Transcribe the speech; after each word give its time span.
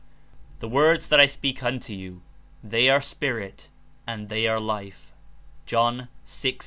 "The 0.61 0.67
words 0.67 1.09
that 1.09 1.19
I 1.19 1.27
speak 1.27 1.61
unto 1.61 1.93
you, 1.93 2.23
they 2.63 2.89
are 2.89 3.01
spirit 3.01 3.69
and 4.07 4.29
they 4.29 4.47
are 4.47 4.57
life/' 4.59 5.11
(John 5.67 6.07
6.63.) 6.25 6.59